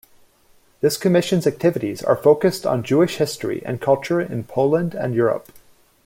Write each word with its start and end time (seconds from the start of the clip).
This 0.79 0.97
Commission's 0.97 1.45
activities 1.45 2.01
are 2.01 2.15
focused 2.15 2.65
on 2.65 2.81
Jewish 2.81 3.17
history 3.17 3.61
and 3.63 3.79
culture 3.79 4.19
in 4.19 4.45
Poland 4.45 4.95
and 4.95 5.13
Europe. 5.13 5.51